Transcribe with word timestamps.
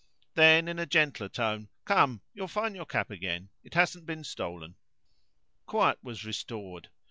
Then, 0.33 0.67
in 0.67 0.79
a 0.79 0.87
gentler 0.87 1.29
tone, 1.29 1.69
"Come, 1.85 2.23
you'll 2.33 2.47
find 2.47 2.75
your 2.75 2.87
cap 2.87 3.11
again; 3.11 3.49
it 3.63 3.75
hasn't 3.75 4.07
been 4.07 4.23
stolen." 4.23 4.75
Quiet 5.67 5.99
was 6.01 6.25
restored. 6.25 6.89